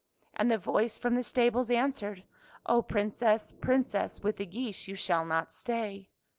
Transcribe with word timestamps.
"And 0.37 0.49
the 0.49 0.57
voice 0.57 0.97
from 0.97 1.13
the 1.13 1.23
stables 1.23 1.69
answered," 1.69 2.23
Oh, 2.65 2.81
Princess, 2.81 3.53
Princess, 3.53 4.23
with 4.23 4.37
the 4.37 4.47
geese 4.47 4.87
you 4.87 4.95
shall 4.95 5.25
not 5.25 5.51
stay." 5.51 6.09